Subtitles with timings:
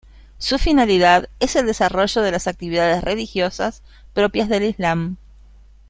[0.39, 3.83] Su finalidad es el desarrollo de las actividades religiosas
[4.15, 5.17] propias del Islam.